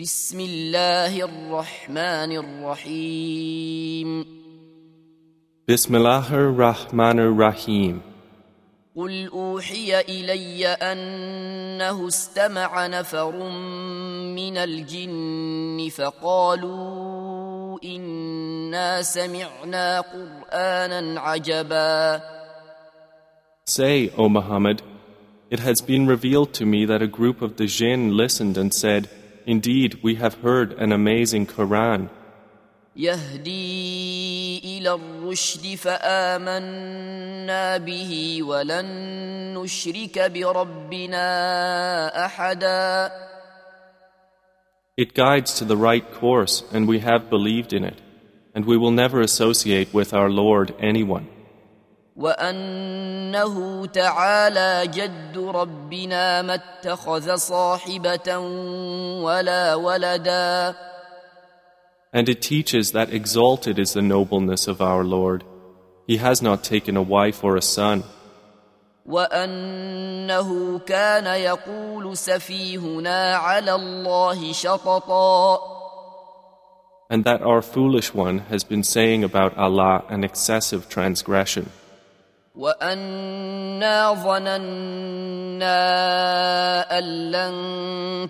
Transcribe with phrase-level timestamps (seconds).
[0.00, 4.24] بسم الله الرحمن الرحيم.
[5.68, 8.00] بسم الله الرحمن الرحيم.
[8.96, 13.48] قل أوحي إلي أنه استمع نفر
[14.32, 22.20] من الجن فقالوا إنا سمعنا قرآنا عجبا.
[23.66, 24.80] Say, O Muhammad,
[25.50, 29.10] it has been revealed to me that a group of the jinn listened and said,
[29.49, 32.09] Indeed, we have heard an amazing Quran.
[32.95, 38.85] يهدي إلى الرشد فآمنا به ولن
[39.53, 41.25] نشرك بربنا
[42.25, 43.11] أحدا
[44.97, 47.99] It guides to the right course, and we have believed in it,
[48.55, 51.27] and we will never associate with our Lord anyone.
[52.19, 58.37] وأنه تعالى جد ربنا ما اتخذ صاحبة
[59.21, 60.75] ولا ولدا
[62.13, 65.43] And it teaches that exalted is the nobleness of our Lord.
[66.07, 68.03] He has not taken a wife or a son.
[69.05, 75.59] وأنه كان يقول سفيهنا على الله شططا
[77.09, 81.69] And that our foolish one has been saying about Allah an excessive transgression.
[82.54, 85.78] وأنا ظننا
[86.98, 87.54] أن لن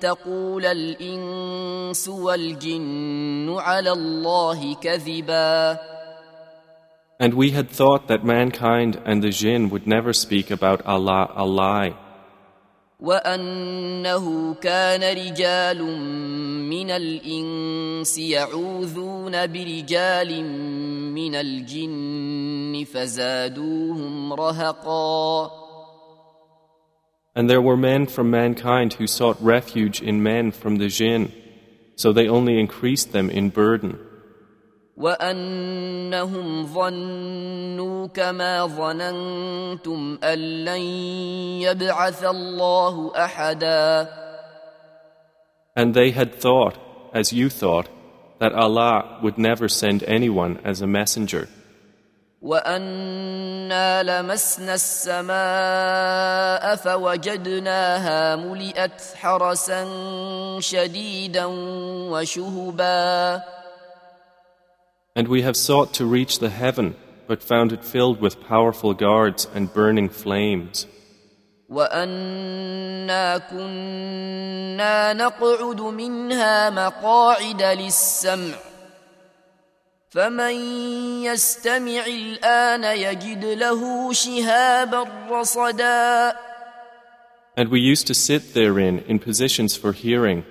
[0.00, 5.78] تقول الإنس والجن على الله كذبا
[7.18, 11.46] And we had thought that mankind and the jinn would never speak about Allah a
[11.46, 11.94] lie.
[13.00, 15.82] وأنه كان رجال
[16.68, 20.44] من الإنس يعوذون برجال
[21.12, 22.35] من الجن
[22.85, 25.51] فزادوهم رهقا
[27.33, 31.31] And there were men from mankind who sought refuge in men from the jinn,
[31.95, 33.97] so they only increased them in burden.
[34.97, 40.81] وأنهم ظنوا كما ظننتم أن لن
[41.61, 44.07] يبعث الله أحدا
[45.75, 46.77] And they had thought,
[47.13, 47.87] as you thought,
[48.39, 51.47] that Allah would never send anyone as a messenger.
[52.45, 59.85] وأنا لمسنا السماء فوجدناها ملئت حرسا
[60.59, 61.45] شديدا
[62.11, 63.41] وشهبا
[65.13, 66.95] And we have sought to reach the heaven,
[67.27, 70.87] but found it filled with powerful guards and burning flames.
[71.69, 78.55] وأنا كنا نقعد منها مقاعد للسمع
[80.09, 80.55] فمن
[81.23, 86.35] يستمع الآن يجد له شهابا رصدا
[87.57, 90.45] And we used to sit therein in positions for hearing,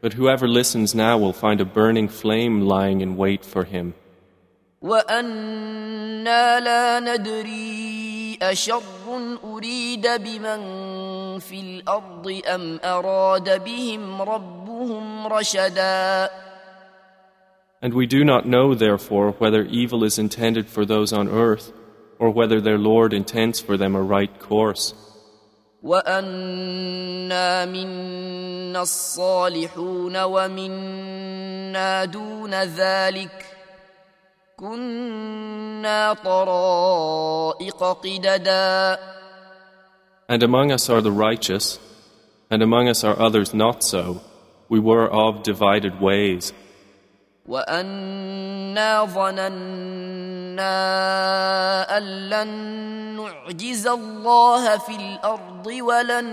[0.00, 3.94] but whoever listens now will find a burning flame lying in wait for him.
[4.82, 8.82] وأنا لا ندري أشر
[9.44, 10.60] أريد بمن
[11.38, 16.30] في الأرض أم أراد بهم ربهم رشدا
[17.84, 21.72] And we do not know, therefore, whether evil is intended for those on earth,
[22.18, 24.94] or whether their Lord intends for them a right course.
[25.82, 33.46] وأنا منا الصالحون ومنا دون ذلك
[34.56, 38.98] كنا طرائق قددا
[40.28, 41.80] And among us are the righteous,
[42.50, 44.20] and among us are others not so.
[44.68, 46.52] We were of divided ways.
[47.46, 50.76] وأنا ظننا
[51.96, 52.48] أن لن
[53.16, 56.24] نعجز الله في الأرض ولن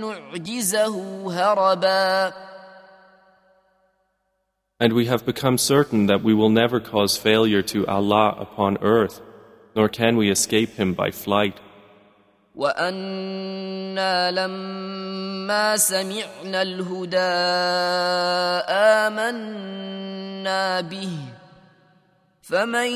[0.00, 0.96] نعجزه
[1.30, 2.32] هربا
[4.78, 9.22] And we have become certain that we will never cause failure to Allah upon earth,
[9.74, 11.54] nor can we escape Him by flight.
[12.54, 17.16] وأنا لما سمعنا الهدى
[20.40, 21.08] آمنا به
[22.42, 22.90] فمن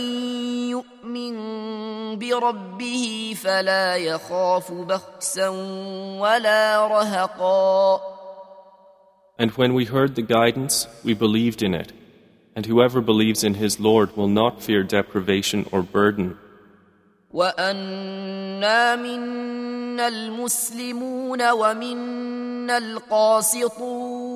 [0.70, 1.36] يؤمن
[2.18, 5.48] بربه فلا يخاف بخسا
[6.20, 8.00] ولا رهقا
[9.38, 11.92] And when we heard the guidance, we believed in it.
[12.54, 16.36] And whoever believes in his Lord will not fear deprivation or burden.
[17.32, 24.33] وأنا منا المسلمون ومنا القاسطون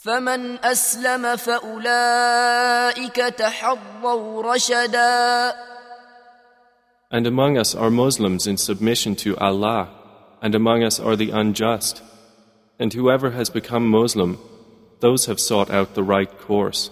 [0.00, 5.52] فمن أسلم فأولئك تحروا رشدا
[7.10, 9.88] And among us are Muslims in submission to Allah,
[10.42, 12.02] and among us are the unjust.
[12.80, 14.38] And whoever has become Muslim,
[15.00, 16.90] those have sought out the right course.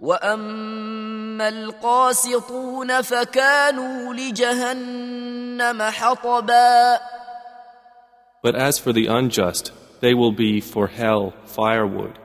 [0.00, 6.98] واما القاسطون فكانوا لجهنم حطبا
[8.42, 12.18] But as for the unjust, they will be for hell firewood.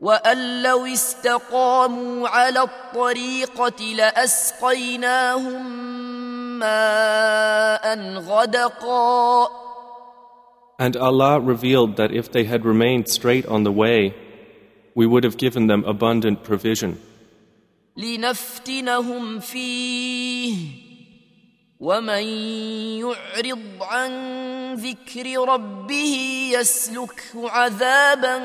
[0.00, 5.64] وان لو استقاموا على الطريقه لاسقيناهم
[6.58, 9.48] ماء غدقا
[10.78, 14.12] And Allah revealed that if they had remained straight on the way,
[14.94, 16.96] we would have given them abundant provision.
[17.96, 20.56] لنفتنهم فيه
[21.80, 22.24] ومن
[22.98, 24.10] يعرض عن
[24.74, 26.14] ذكر ربه
[26.52, 28.38] يسلكه عذابا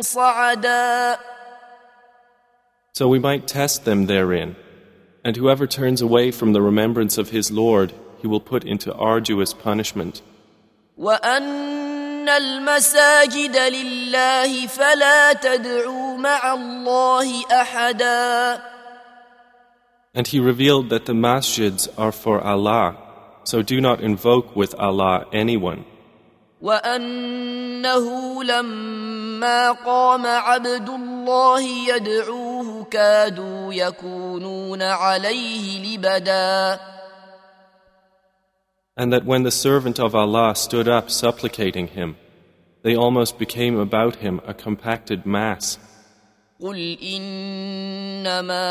[0.00, 1.18] صعدا
[2.92, 4.56] So we might test them therein.
[5.22, 7.92] And whoever turns away from the remembrance of his Lord,
[8.22, 10.22] he will put into arduous punishment.
[10.96, 18.62] وان المساجد لله فلا تدعوا مع الله احدا
[20.14, 22.96] And he revealed that the masjids are for Allah,
[23.44, 25.84] so do not invoke with Allah anyone.
[26.60, 36.80] وانه لما قام عبد الله يدعوه كادوا يكونون عليه لبدا
[38.98, 42.16] And that when the servant of Allah stood up supplicating him,
[42.82, 45.78] they almost became about him a compacted mass.
[46.61, 48.61] قل انما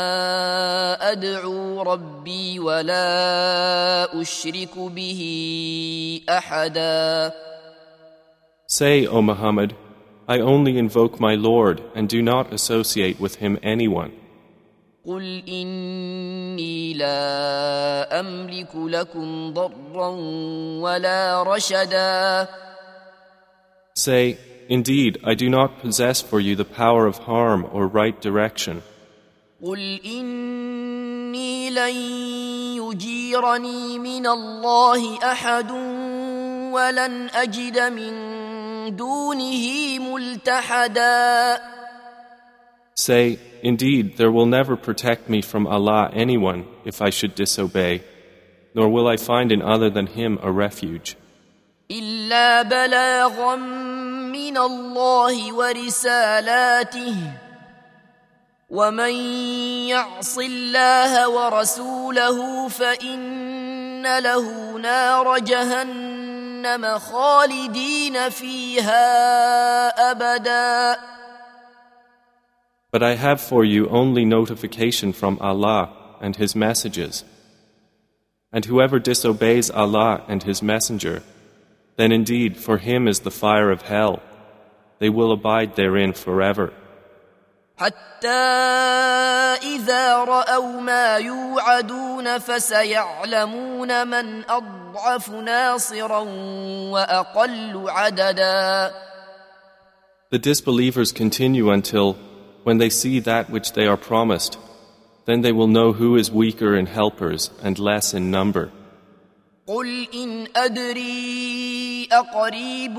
[1.11, 5.21] ادعو ربي ولا اشرك به
[6.29, 7.31] احدا
[8.67, 9.75] Say, O Muhammad,
[10.29, 14.11] I only invoke my Lord and do not associate with him anyone.
[15.05, 20.09] قل اني لا املك لكم ضرا
[20.79, 22.47] ولا رشدا
[23.99, 24.37] Say,
[24.70, 28.82] Indeed, I do not possess for you the power of harm or right direction.
[29.62, 31.94] قل اني لن
[32.76, 35.70] يجيرني من الله احد
[36.72, 38.12] ولن اجد من
[38.96, 41.58] دونه ملتحدا
[42.98, 48.02] Say, Indeed, there will never protect me from Allah anyone if I should disobey,
[48.74, 51.16] nor will I find in other than Him a refuge.
[51.90, 53.56] الا بلاغا
[54.30, 57.16] من الله ورسالاته
[58.70, 59.14] ومن
[59.88, 69.08] يعص الله ورسوله فان له نار جهنم خالدين فيها
[70.10, 70.98] ابدا
[72.92, 77.24] But I have for you only notification from Allah and His messages.
[78.52, 81.22] And whoever disobeys Allah and His Messenger,
[82.00, 84.22] then indeed for him is the fire of hell.
[84.98, 86.72] They will abide therein forever.
[87.78, 88.28] حتى
[89.62, 96.20] اذا راوا ما يوعدون فسيعلمون من اضعف ناصرا
[96.90, 98.92] واقل عددا
[100.30, 102.16] The disbelievers continue until,
[102.64, 104.58] when they see that which they are promised,
[105.26, 108.72] then they will know who is weaker in helpers and less in number.
[109.71, 112.97] قل ان ادري اقريب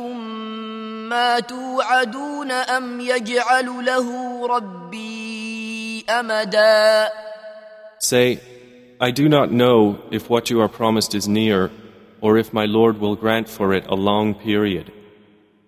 [1.13, 4.09] ما توعدون ام يجعل له
[4.47, 7.09] ربي امدا
[7.99, 8.41] Say,
[9.01, 11.71] I do not know if what you are promised is near,
[12.23, 14.91] or if my Lord will grant for it a long period.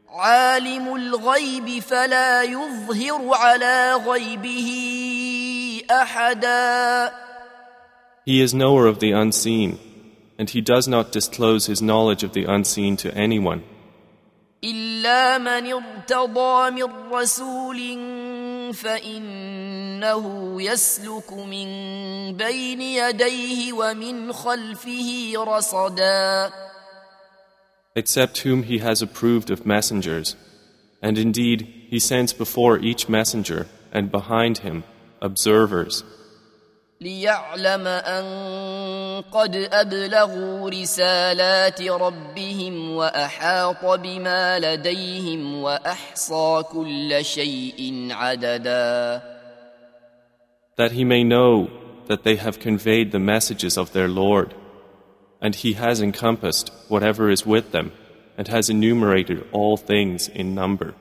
[0.08, 4.70] عالم الغيب فلا يظهر على غيبه
[5.90, 7.12] احدا
[8.26, 9.78] He is knower of the unseen,
[10.37, 13.63] and he does not disclose his knowledge of the unseen to anyone,
[14.63, 17.79] الا من ارتضى من رسول
[18.73, 21.67] فانه يسلك من
[22.37, 26.51] بين يديه ومن خلفه رصدا
[27.95, 30.35] except whom he has approved of messengers.
[31.01, 34.83] And indeed, he sends before each messenger and behind him
[35.21, 36.03] observers,
[37.01, 38.23] ليعلم ان
[39.31, 49.21] قد ابلغوا رسالات ربهم واحاط بما لديهم واحصى كل شيء عددا
[50.79, 51.67] that he may know
[52.07, 54.55] that they have conveyed the messages of their Lord,
[55.41, 57.91] and he has encompassed whatever is with them,
[58.37, 60.95] and has enumerated all things in number.